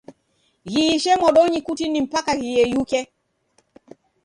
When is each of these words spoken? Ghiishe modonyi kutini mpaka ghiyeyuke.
Ghiishe 0.69 1.11
modonyi 1.21 1.59
kutini 1.67 1.99
mpaka 2.07 2.31
ghiyeyuke. 2.39 2.99